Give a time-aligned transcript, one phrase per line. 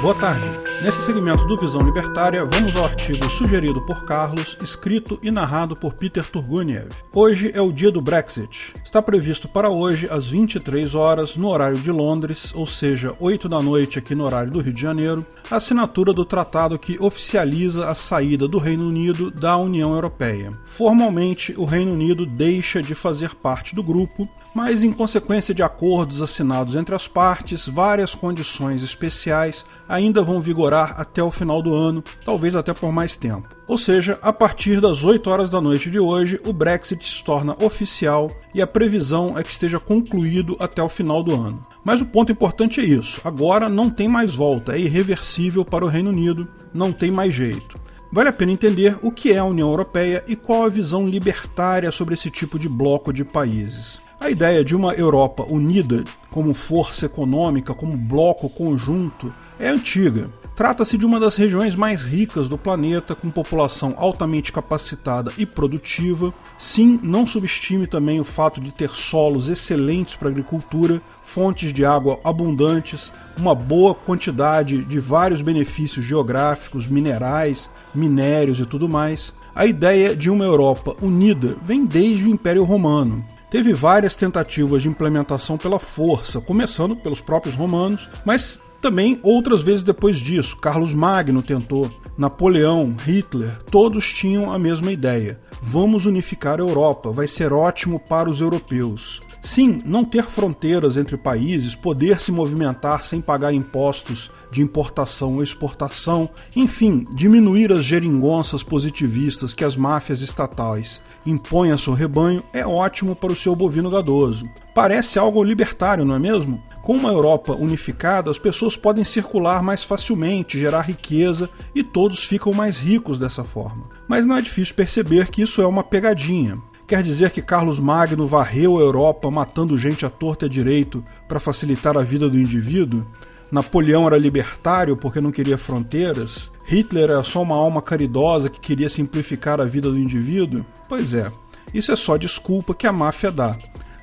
[0.00, 0.48] Boa tarde.
[0.82, 5.92] Nesse segmento do Visão Libertária, vamos ao artigo sugerido por Carlos, escrito e narrado por
[5.92, 6.88] Peter Turguniev.
[7.14, 8.72] Hoje é o dia do Brexit.
[8.82, 13.60] Está previsto para hoje, às 23 horas, no horário de Londres, ou seja, 8 da
[13.60, 17.94] noite aqui no horário do Rio de Janeiro, a assinatura do tratado que oficializa a
[17.94, 20.54] saída do Reino Unido da União Europeia.
[20.64, 26.20] Formalmente, o Reino Unido deixa de fazer parte do grupo, mas em consequência de acordos
[26.20, 32.02] assinados entre as partes, várias condições especiais ainda vão vigorar até o final do ano,
[32.24, 33.48] talvez até por mais tempo.
[33.68, 37.56] Ou seja, a partir das 8 horas da noite de hoje, o Brexit se torna
[37.64, 41.62] oficial e a previsão é que esteja concluído até o final do ano.
[41.84, 45.88] Mas o ponto importante é isso: agora não tem mais volta, é irreversível para o
[45.88, 47.78] Reino Unido, não tem mais jeito.
[48.12, 51.92] Vale a pena entender o que é a União Europeia e qual a visão libertária
[51.92, 54.00] sobre esse tipo de bloco de países.
[54.20, 60.28] A ideia de uma Europa unida como força econômica, como bloco conjunto, é antiga.
[60.54, 66.34] Trata-se de uma das regiões mais ricas do planeta, com população altamente capacitada e produtiva.
[66.58, 72.20] Sim, não subestime também o fato de ter solos excelentes para agricultura, fontes de água
[72.22, 79.32] abundantes, uma boa quantidade de vários benefícios geográficos, minerais, minérios e tudo mais.
[79.54, 84.88] A ideia de uma Europa unida vem desde o Império Romano teve várias tentativas de
[84.88, 90.56] implementação pela força, começando pelos próprios romanos, mas também outras vezes depois disso.
[90.56, 95.38] Carlos Magno tentou, Napoleão, Hitler, todos tinham a mesma ideia.
[95.60, 99.20] Vamos unificar a Europa, vai ser ótimo para os europeus.
[99.42, 105.42] Sim, não ter fronteiras entre países, poder se movimentar sem pagar impostos de importação ou
[105.42, 112.66] exportação, enfim, diminuir as geringonças positivistas que as máfias estatais impõem a seu rebanho é
[112.66, 114.44] ótimo para o seu bovino gadoso.
[114.74, 116.62] Parece algo libertário, não é mesmo?
[116.82, 122.52] Com uma Europa unificada, as pessoas podem circular mais facilmente, gerar riqueza e todos ficam
[122.52, 123.88] mais ricos dessa forma.
[124.08, 126.54] Mas não é difícil perceber que isso é uma pegadinha.
[126.90, 131.04] Quer dizer que Carlos Magno varreu a Europa matando gente à torta e à direito
[131.28, 133.06] para facilitar a vida do indivíduo?
[133.52, 136.50] Napoleão era libertário porque não queria fronteiras?
[136.66, 140.66] Hitler era só uma alma caridosa que queria simplificar a vida do indivíduo?
[140.88, 141.30] Pois é,
[141.72, 143.56] isso é só desculpa que a máfia dá.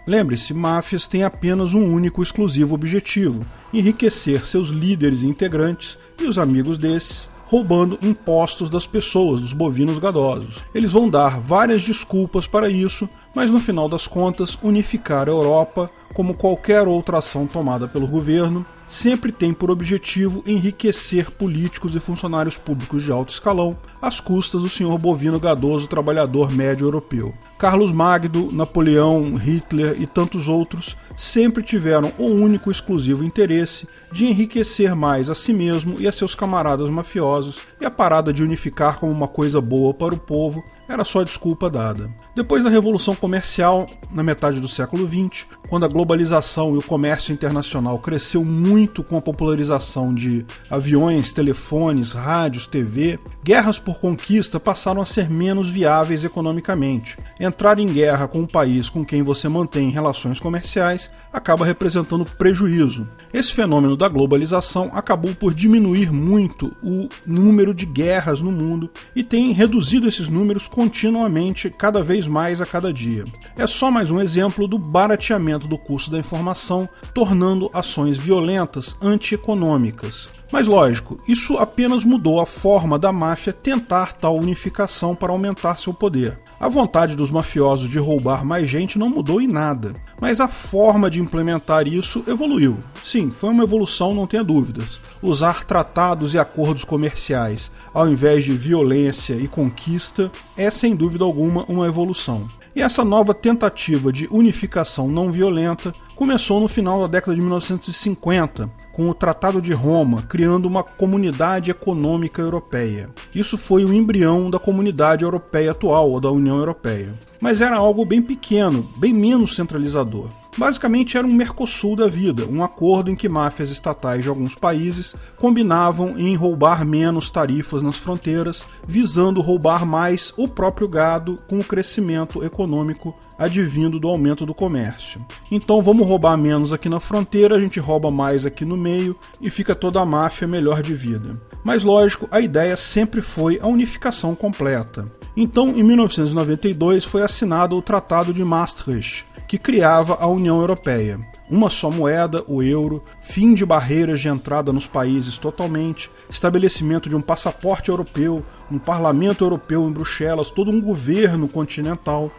[0.08, 6.38] Lembre-se, máfias têm apenas um único exclusivo objetivo: enriquecer seus líderes e integrantes e os
[6.38, 10.58] amigos desses roubando impostos das pessoas, dos bovinos gadosos.
[10.74, 15.92] Eles vão dar várias desculpas para isso, mas no final das contas, unificar a Europa,
[16.16, 22.58] como qualquer outra ação tomada pelo governo, sempre tem por objetivo enriquecer políticos e funcionários
[22.58, 27.32] públicos de alto escalão, às custas do senhor bovino gadoso trabalhador médio europeu.
[27.60, 34.96] Carlos Magno, Napoleão, Hitler e tantos outros sempre tiveram o único exclusivo interesse de enriquecer
[34.96, 39.12] mais a si mesmo e a seus camaradas mafiosos, e a parada de unificar como
[39.12, 42.10] uma coisa boa para o povo era só desculpa dada.
[42.36, 47.34] Depois da Revolução Comercial, na metade do século XX, quando a globalização e o comércio
[47.34, 55.02] internacional cresceu muito com a popularização de aviões, telefones, rádios, TV, guerras por conquista passaram
[55.02, 57.18] a ser menos viáveis economicamente.
[57.40, 63.08] Entrar em guerra com um país com quem você mantém relações comerciais acaba representando prejuízo.
[63.34, 69.24] Esse fenômeno da globalização acabou por diminuir muito o número de guerras no mundo e
[69.24, 73.26] tem reduzido esses números continuamente, cada vez mais a cada dia.
[73.56, 80.30] É só mais um exemplo do barateamento do custo da informação, tornando ações violentas antieconômicas.
[80.52, 85.94] Mas lógico, isso apenas mudou a forma da máfia tentar tal unificação para aumentar seu
[85.94, 86.40] poder.
[86.60, 91.08] A vontade dos mafiosos de roubar mais gente não mudou em nada, mas a forma
[91.08, 92.80] de implementar isso evoluiu.
[93.04, 95.00] Sim, foi uma evolução, não tenha dúvidas.
[95.22, 101.64] Usar tratados e acordos comerciais ao invés de violência e conquista é sem dúvida alguma
[101.66, 102.48] uma evolução.
[102.76, 108.68] E essa nova tentativa de unificação não violenta começou no final da década de 1950,
[108.92, 113.12] com o Tratado de Roma, criando uma comunidade econômica europeia.
[113.36, 117.14] Isso foi o embrião da comunidade europeia atual, ou da União Europeia.
[117.40, 120.28] Mas era algo bem pequeno, bem menos centralizador.
[120.58, 125.16] Basicamente era um Mercosul da vida, um acordo em que máfias estatais de alguns países
[125.36, 131.64] combinavam em roubar menos tarifas nas fronteiras, visando roubar mais o próprio gado com o
[131.64, 135.24] crescimento econômico advindo do aumento do comércio.
[135.52, 139.52] Então vamos roubar menos aqui na fronteira, a gente rouba mais aqui no meio e
[139.52, 141.40] fica toda a máfia melhor de vida.
[141.64, 145.06] Mas lógico, a ideia sempre foi a unificação completa.
[145.36, 151.20] Então, em 1992 foi assinado o Tratado de Maastricht, que criava a União Europeia.
[151.50, 157.16] Uma só moeda, o euro, fim de barreiras de entrada nos países totalmente, estabelecimento de
[157.16, 162.30] um passaporte europeu, um parlamento europeu em Bruxelas, todo um governo continental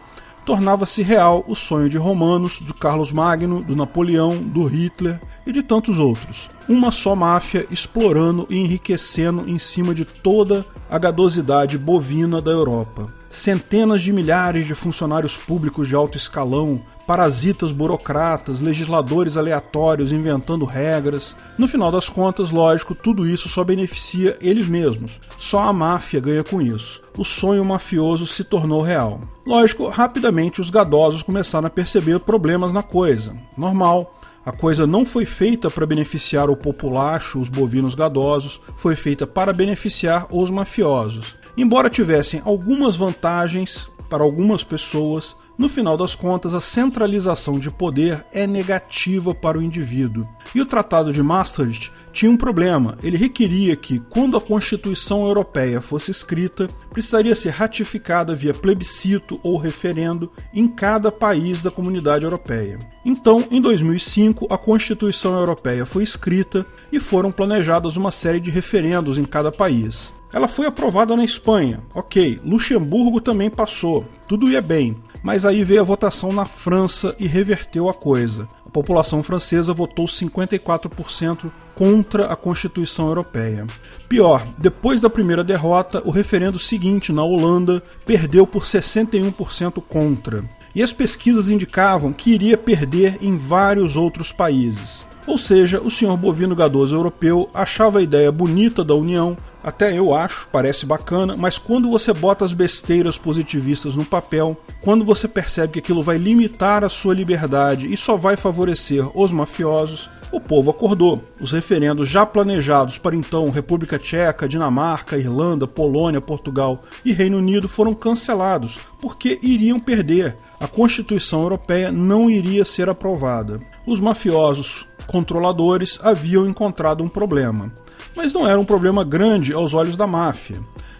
[0.49, 5.61] tornava-se real o sonho de Romanos, do Carlos Magno, do Napoleão, do Hitler e de
[5.61, 6.49] tantos outros.
[6.67, 13.13] Uma só máfia explorando e enriquecendo em cima de toda a gadosidade bovina da Europa.
[13.29, 21.35] Centenas de milhares de funcionários públicos de alto escalão, parasitas burocratas, legisladores aleatórios inventando regras.
[21.57, 25.19] No final das contas, lógico, tudo isso só beneficia eles mesmos.
[25.35, 27.01] Só a máfia ganha com isso.
[27.17, 29.19] O sonho mafioso se tornou real.
[29.47, 33.35] Lógico, rapidamente os gadosos começaram a perceber problemas na coisa.
[33.57, 34.15] Normal.
[34.45, 39.51] A coisa não foi feita para beneficiar o populacho, os bovinos gadosos, foi feita para
[39.51, 41.35] beneficiar os mafiosos.
[41.57, 48.25] Embora tivessem algumas vantagens para algumas pessoas, no final das contas, a centralização de poder
[48.31, 50.23] é negativa para o indivíduo.
[50.55, 52.97] E o Tratado de Maastricht tinha um problema.
[53.03, 59.57] Ele requeria que, quando a Constituição Europeia fosse escrita, precisaria ser ratificada via plebiscito ou
[59.57, 62.79] referendo em cada país da comunidade europeia.
[63.03, 69.17] Então, em 2005, a Constituição Europeia foi escrita e foram planejadas uma série de referendos
[69.17, 70.13] em cada país.
[70.31, 72.39] Ela foi aprovada na Espanha, ok.
[72.45, 74.95] Luxemburgo também passou, tudo ia bem.
[75.21, 78.47] Mas aí veio a votação na França e reverteu a coisa.
[78.65, 83.65] A população francesa votou 54% contra a Constituição Europeia.
[84.07, 90.43] Pior, depois da primeira derrota, o referendo seguinte na Holanda perdeu por 61% contra.
[90.73, 95.03] E as pesquisas indicavam que iria perder em vários outros países.
[95.29, 100.11] Ou seja, o senhor bovino gadoso europeu achava a ideia bonita da União, até eu
[100.11, 105.73] acho, parece bacana, mas quando você bota as besteiras positivistas no papel, quando você percebe
[105.73, 110.69] que aquilo vai limitar a sua liberdade e só vai favorecer os mafiosos, o povo
[110.69, 111.23] acordou.
[111.39, 117.67] Os referendos já planejados para então República Tcheca, Dinamarca, Irlanda, Polônia, Portugal e Reino Unido
[117.67, 120.35] foram cancelados, porque iriam perder.
[120.59, 123.59] A Constituição Europeia não iria ser aprovada.
[123.85, 127.71] Os mafiosos controladores haviam encontrado um problema.
[128.15, 130.59] Mas não era um problema grande aos olhos da máfia.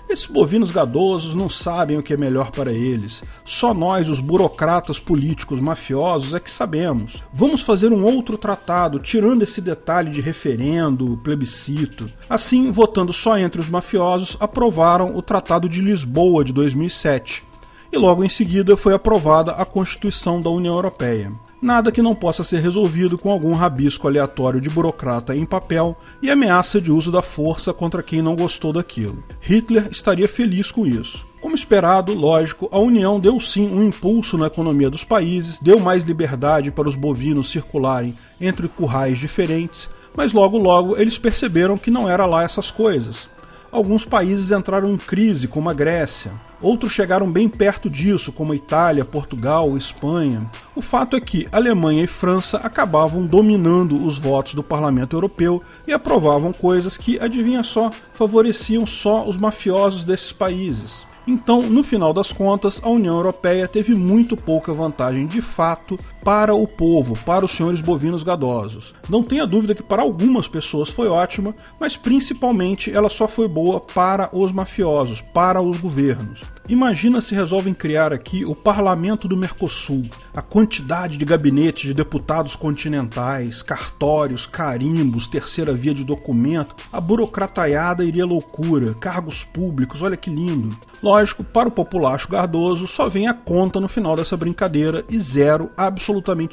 [0.09, 3.21] Esses bovinos gadosos não sabem o que é melhor para eles.
[3.43, 7.21] Só nós, os burocratas políticos mafiosos, é que sabemos.
[7.31, 12.11] Vamos fazer um outro tratado, tirando esse detalhe de referendo, plebiscito.
[12.27, 17.43] Assim, votando só entre os mafiosos, aprovaram o Tratado de Lisboa de 2007.
[17.91, 22.43] E logo em seguida foi aprovada a Constituição da União Europeia nada que não possa
[22.43, 27.21] ser resolvido com algum rabisco aleatório de burocrata em papel e ameaça de uso da
[27.21, 29.23] força contra quem não gostou daquilo.
[29.41, 31.27] Hitler estaria feliz com isso.
[31.41, 36.03] Como esperado, lógico, a União deu sim um impulso na economia dos países, deu mais
[36.03, 42.09] liberdade para os bovinos circularem entre currais diferentes, mas logo logo eles perceberam que não
[42.09, 43.29] era lá essas coisas.
[43.71, 46.31] Alguns países entraram em crise, como a Grécia.
[46.61, 50.45] Outros chegaram bem perto disso, como a Itália, Portugal, Espanha.
[50.75, 55.93] O fato é que Alemanha e França acabavam dominando os votos do Parlamento Europeu e
[55.93, 61.07] aprovavam coisas que, adivinha só, favoreciam só os mafiosos desses países.
[61.27, 66.53] Então, no final das contas, a União Europeia teve muito pouca vantagem de fato para
[66.53, 68.93] o povo, para os senhores bovinos gadosos.
[69.09, 73.79] Não tenha dúvida que para algumas pessoas foi ótima, mas principalmente ela só foi boa
[73.79, 76.41] para os mafiosos, para os governos.
[76.69, 80.05] Imagina se resolvem criar aqui o Parlamento do Mercosul.
[80.35, 88.05] A quantidade de gabinetes de deputados continentais, cartórios, carimbos, terceira via de documento, a burocrataiada
[88.05, 90.77] iria loucura, cargos públicos, olha que lindo.
[91.01, 95.71] Lógico, para o populacho gardoso só vem a conta no final dessa brincadeira e zero,
[95.75, 96.08] absolutamente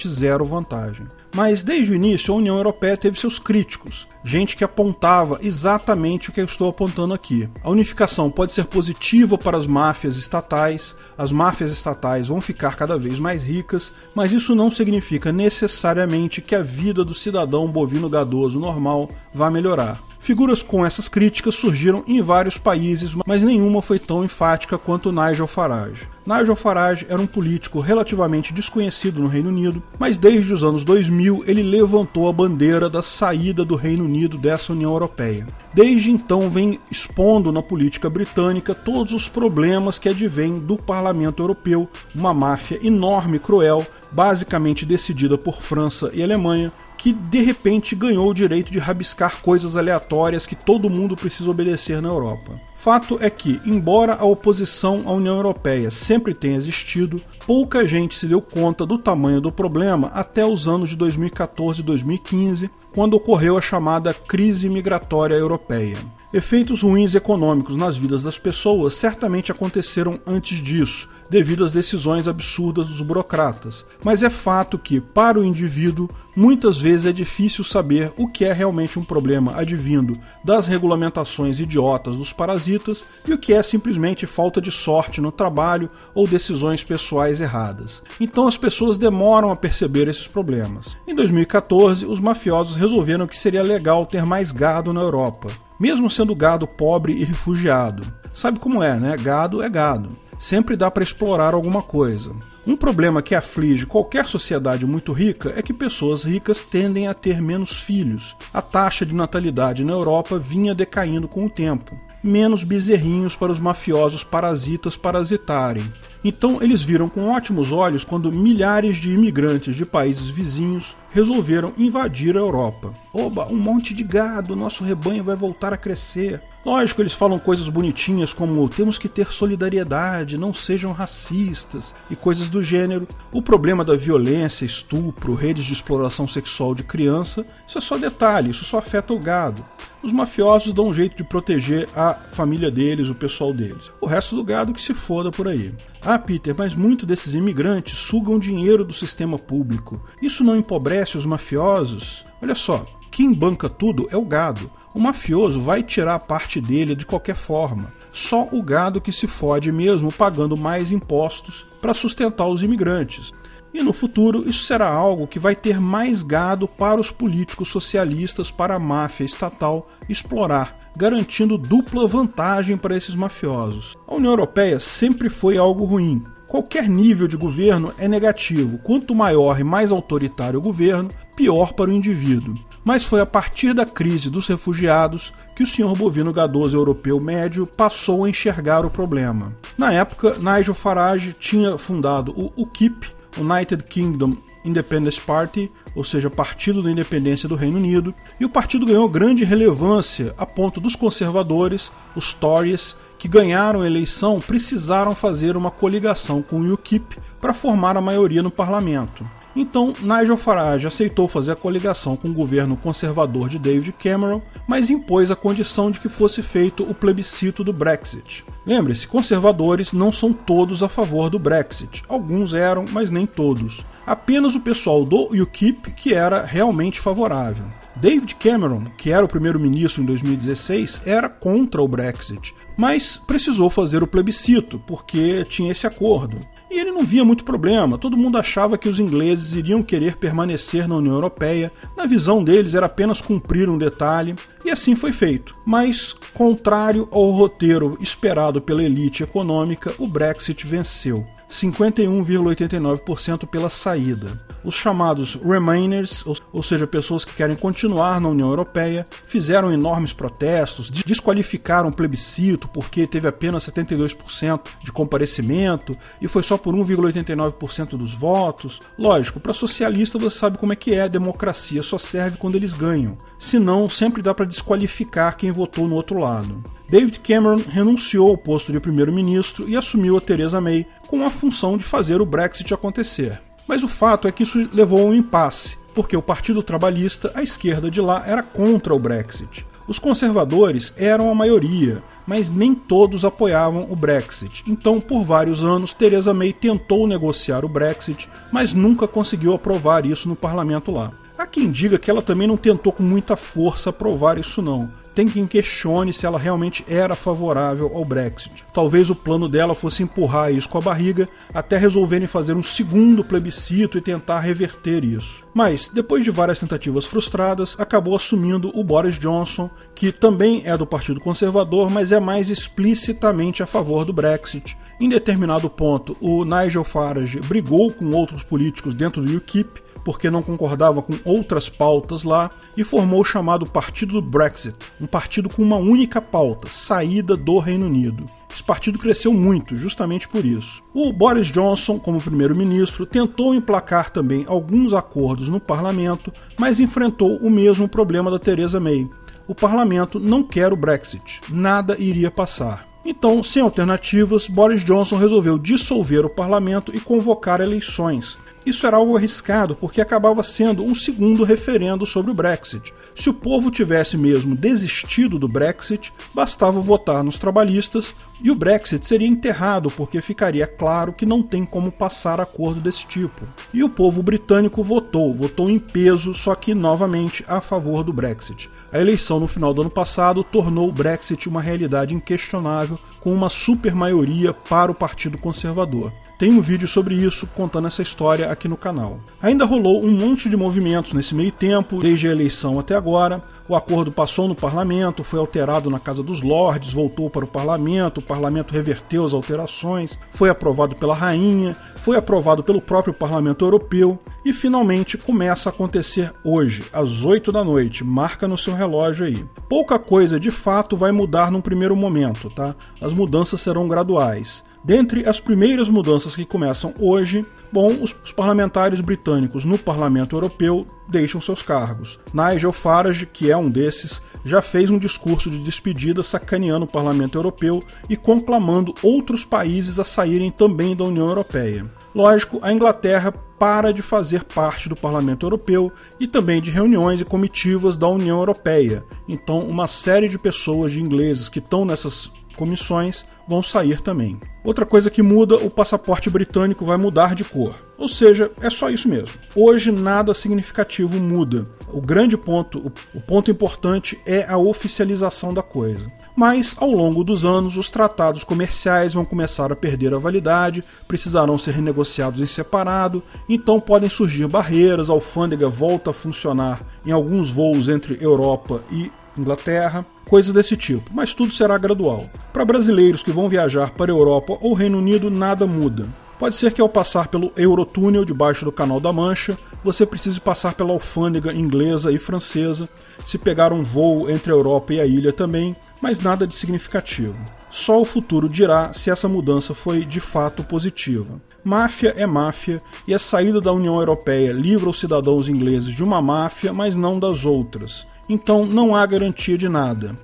[0.08, 1.06] zero vantagem.
[1.34, 6.32] Mas desde o início a União Europeia teve seus críticos, gente que apontava exatamente o
[6.32, 7.48] que eu estou apontando aqui.
[7.62, 12.98] A unificação pode ser positiva para as máfias estatais, as máfias estatais vão ficar cada
[12.98, 18.58] vez mais ricas, mas isso não significa necessariamente que a vida do cidadão bovino gadoso
[18.58, 20.02] normal vá melhorar.
[20.26, 25.46] Figuras com essas críticas surgiram em vários países, mas nenhuma foi tão enfática quanto Nigel
[25.46, 26.08] Farage.
[26.26, 31.44] Nigel Farage era um político relativamente desconhecido no Reino Unido, mas desde os anos 2000
[31.46, 35.46] ele levantou a bandeira da saída do Reino Unido dessa União Europeia.
[35.72, 41.88] Desde então vem expondo na política britânica todos os problemas que advêm do Parlamento Europeu,
[42.12, 48.28] uma máfia enorme e cruel, basicamente decidida por França e Alemanha, que de repente ganhou
[48.28, 52.60] o direito de rabiscar coisas aleatórias que todo mundo precisa obedecer na Europa.
[52.76, 58.26] Fato é que, embora a oposição à União Europeia sempre tenha existido, pouca gente se
[58.26, 63.58] deu conta do tamanho do problema até os anos de 2014 e 2015, quando ocorreu
[63.58, 65.96] a chamada crise migratória europeia.
[66.34, 72.88] Efeitos ruins econômicos nas vidas das pessoas certamente aconteceram antes disso, devido às decisões absurdas
[72.88, 78.28] dos burocratas, mas é fato que, para o indivíduo, muitas vezes é difícil saber o
[78.28, 83.62] que é realmente um problema advindo das regulamentações idiotas dos parasitas e o que é
[83.62, 88.02] simplesmente falta de sorte no trabalho ou decisões pessoais erradas.
[88.20, 90.96] Então as pessoas demoram a perceber esses problemas.
[91.06, 96.34] Em 2014, os mafiosos resolveram que seria legal ter mais gado na Europa, mesmo sendo
[96.34, 98.02] gado pobre e refugiado.
[98.32, 99.16] Sabe como é, né?
[99.16, 102.34] Gado é gado sempre dá para explorar alguma coisa.
[102.66, 107.40] Um problema que aflige qualquer sociedade muito rica é que pessoas ricas tendem a ter
[107.40, 108.36] menos filhos.
[108.52, 111.98] A taxa de natalidade na Europa vinha decaindo com o tempo.
[112.26, 115.92] Menos bezerrinhos para os mafiosos parasitas parasitarem.
[116.24, 122.36] Então eles viram com ótimos olhos quando milhares de imigrantes de países vizinhos resolveram invadir
[122.36, 122.92] a Europa.
[123.14, 126.42] Oba, um monte de gado, nosso rebanho vai voltar a crescer.
[126.66, 132.48] Lógico, eles falam coisas bonitinhas como temos que ter solidariedade, não sejam racistas e coisas
[132.48, 133.06] do gênero.
[133.30, 138.50] O problema da violência, estupro, redes de exploração sexual de criança, isso é só detalhe,
[138.50, 139.62] isso só afeta o gado.
[140.02, 143.92] Os mafiosos dão um jeito de proteger a família deles, o pessoal deles.
[144.00, 145.72] O resto do gado que se foda por aí.
[146.02, 150.04] Ah, Peter, mas muitos desses imigrantes sugam dinheiro do sistema público.
[150.20, 152.24] Isso não empobrece os mafiosos?
[152.42, 154.68] Olha só, quem banca tudo é o gado.
[154.96, 157.92] O mafioso vai tirar parte dele de qualquer forma.
[158.14, 163.30] Só o gado que se fode mesmo pagando mais impostos para sustentar os imigrantes.
[163.74, 168.50] E no futuro isso será algo que vai ter mais gado para os políticos socialistas,
[168.50, 173.98] para a máfia estatal explorar, garantindo dupla vantagem para esses mafiosos.
[174.08, 176.24] A União Europeia sempre foi algo ruim.
[176.56, 178.78] Qualquer nível de governo é negativo.
[178.78, 182.54] Quanto maior e mais autoritário o governo, pior para o indivíduo
[182.86, 187.66] mas foi a partir da crise dos refugiados que o senhor bovino gadoso europeu médio
[187.66, 189.52] passou a enxergar o problema.
[189.76, 196.80] Na época, Nigel Farage tinha fundado o UKIP, United Kingdom Independence Party, ou seja, Partido
[196.80, 201.90] da Independência do Reino Unido, e o partido ganhou grande relevância a ponto dos conservadores,
[202.14, 207.96] os Tories, que ganharam a eleição, precisaram fazer uma coligação com o UKIP para formar
[207.96, 209.24] a maioria no parlamento.
[209.56, 214.90] Então, Nigel Farage aceitou fazer a coligação com o governo conservador de David Cameron, mas
[214.90, 218.44] impôs a condição de que fosse feito o plebiscito do Brexit.
[218.66, 222.04] Lembre-se, conservadores não são todos a favor do Brexit.
[222.06, 223.82] Alguns eram, mas nem todos.
[224.06, 227.64] Apenas o pessoal do UKIP que era realmente favorável.
[227.96, 234.02] David Cameron, que era o primeiro-ministro em 2016, era contra o Brexit, mas precisou fazer
[234.02, 236.38] o plebiscito porque tinha esse acordo.
[236.70, 240.86] E ele não via muito problema, todo mundo achava que os ingleses iriam querer permanecer
[240.86, 245.54] na União Europeia, na visão deles era apenas cumprir um detalhe, e assim foi feito.
[245.64, 251.26] Mas, contrário ao roteiro esperado pela elite econômica, o Brexit venceu.
[251.50, 254.40] 51,89% pela saída.
[254.64, 260.90] Os chamados Remainers, ou seja, pessoas que querem continuar na União Europeia, fizeram enormes protestos,
[260.90, 268.12] desqualificaram o plebiscito porque teve apenas 72% de comparecimento e foi só por 1,89% dos
[268.12, 268.80] votos.
[268.98, 272.74] Lógico, para socialista você sabe como é que é, a democracia só serve quando eles
[272.74, 273.16] ganham.
[273.38, 276.62] Senão, sempre dá para desqualificar quem votou no outro lado.
[276.88, 281.76] David Cameron renunciou ao posto de primeiro-ministro e assumiu a Theresa May com a função
[281.76, 283.42] de fazer o Brexit acontecer.
[283.66, 287.42] Mas o fato é que isso levou a um impasse, porque o Partido Trabalhista, a
[287.42, 289.66] esquerda de lá, era contra o Brexit.
[289.88, 294.62] Os conservadores eram a maioria, mas nem todos apoiavam o Brexit.
[294.66, 300.28] Então, por vários anos, Theresa May tentou negociar o Brexit, mas nunca conseguiu aprovar isso
[300.28, 301.12] no parlamento lá.
[301.36, 305.26] Há quem diga que ela também não tentou com muita força aprovar isso não, tem
[305.26, 308.66] quem questione se ela realmente era favorável ao Brexit.
[308.70, 313.24] Talvez o plano dela fosse empurrar isso com a barriga até resolverem fazer um segundo
[313.24, 315.42] plebiscito e tentar reverter isso.
[315.54, 320.86] Mas, depois de várias tentativas frustradas, acabou assumindo o Boris Johnson, que também é do
[320.86, 324.76] Partido Conservador, mas é mais explicitamente a favor do Brexit.
[325.00, 330.40] Em determinado ponto, o Nigel Farage brigou com outros políticos dentro do UKIP porque não
[330.40, 335.60] concordava com outras pautas lá e formou o chamado Partido do Brexit, um partido com
[335.60, 338.24] uma única pauta: saída do Reino Unido.
[338.54, 340.80] Esse partido cresceu muito, justamente por isso.
[340.94, 347.50] O Boris Johnson, como primeiro-ministro, tentou emplacar também alguns acordos no parlamento, mas enfrentou o
[347.50, 349.10] mesmo problema da Theresa May.
[349.48, 352.86] O parlamento não quer o Brexit, nada iria passar.
[353.04, 358.38] Então, sem alternativas, Boris Johnson resolveu dissolver o parlamento e convocar eleições.
[358.66, 362.92] Isso era algo arriscado porque acabava sendo um segundo referendo sobre o Brexit.
[363.14, 369.06] Se o povo tivesse mesmo desistido do Brexit, bastava votar nos trabalhistas e o Brexit
[369.06, 373.40] seria enterrado porque ficaria claro que não tem como passar acordo desse tipo.
[373.72, 378.68] E o povo britânico votou, votou em peso, só que novamente a favor do Brexit.
[378.92, 383.48] A eleição no final do ano passado tornou o Brexit uma realidade inquestionável, com uma
[383.48, 386.12] super maioria para o Partido Conservador.
[386.38, 389.18] Tem um vídeo sobre isso contando essa história aqui no canal.
[389.40, 393.42] Ainda rolou um monte de movimentos nesse meio tempo, desde a eleição até agora.
[393.70, 398.18] O acordo passou no parlamento, foi alterado na Casa dos Lordes, voltou para o parlamento,
[398.18, 404.18] o parlamento reverteu as alterações, foi aprovado pela rainha, foi aprovado pelo próprio parlamento europeu
[404.44, 408.04] e finalmente começa a acontecer hoje, às 8 da noite.
[408.04, 409.42] Marca no seu relógio aí.
[409.70, 412.76] Pouca coisa de fato vai mudar num primeiro momento, tá?
[413.00, 414.62] As mudanças serão graduais.
[414.86, 421.40] Dentre as primeiras mudanças que começam hoje, bom, os, parlamentares britânicos no Parlamento Europeu deixam
[421.40, 422.20] seus cargos.
[422.32, 427.36] Nigel Farage, que é um desses, já fez um discurso de despedida sacaneando o Parlamento
[427.36, 431.84] Europeu e conclamando outros países a saírem também da União Europeia.
[432.14, 435.90] Lógico, a Inglaterra para de fazer parte do Parlamento Europeu
[436.20, 439.04] e também de reuniões e comitivas da União Europeia.
[439.26, 444.40] Então, uma série de pessoas de ingleses que estão nessas comissões vão sair também.
[444.64, 447.76] Outra coisa que muda, o passaporte britânico vai mudar de cor.
[447.96, 449.28] Ou seja, é só isso mesmo.
[449.54, 451.68] Hoje nada significativo muda.
[451.92, 456.10] O grande ponto, o ponto importante é a oficialização da coisa.
[456.36, 461.56] Mas, ao longo dos anos, os tratados comerciais vão começar a perder a validade, precisarão
[461.56, 467.50] ser renegociados em separado, então podem surgir barreiras, a alfândega volta a funcionar em alguns
[467.50, 469.10] voos entre Europa e
[469.40, 472.24] Inglaterra coisas desse tipo, mas tudo será gradual.
[472.52, 476.08] Para brasileiros que vão viajar para a Europa ou Reino Unido, nada muda.
[476.38, 480.74] Pode ser que ao passar pelo Eurotúnel debaixo do Canal da Mancha, você precise passar
[480.74, 482.86] pela alfândega inglesa e francesa,
[483.24, 487.40] se pegar um voo entre a Europa e a ilha também, mas nada de significativo.
[487.70, 491.40] Só o futuro dirá se essa mudança foi de fato positiva.
[491.64, 496.20] Máfia é máfia e a saída da União Europeia livra os cidadãos ingleses de uma
[496.20, 500.14] máfia, mas não das outras então não há garantia de nada.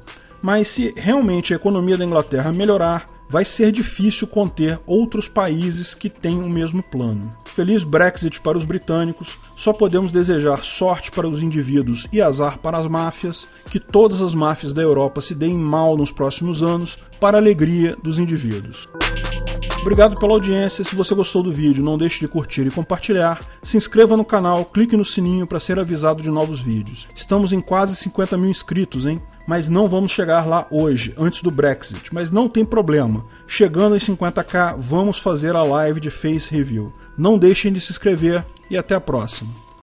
[0.43, 6.11] Mas se realmente a economia da Inglaterra melhorar, vai ser difícil conter outros países que
[6.11, 7.31] têm o mesmo plano.
[7.55, 12.77] Feliz Brexit para os britânicos, só podemos desejar sorte para os indivíduos e azar para
[12.77, 17.38] as máfias, que todas as máfias da Europa se deem mal nos próximos anos, para
[17.38, 18.93] a alegria dos indivíduos.
[19.83, 20.85] Obrigado pela audiência.
[20.85, 23.40] Se você gostou do vídeo, não deixe de curtir e compartilhar.
[23.64, 27.09] Se inscreva no canal, clique no sininho para ser avisado de novos vídeos.
[27.16, 29.21] Estamos em quase 50 mil inscritos, hein?
[29.45, 32.14] Mas não vamos chegar lá hoje, antes do Brexit.
[32.14, 33.25] Mas não tem problema.
[33.45, 36.92] Chegando em 50k, vamos fazer a live de Face Review.
[37.18, 39.51] Não deixem de se inscrever e até a próxima.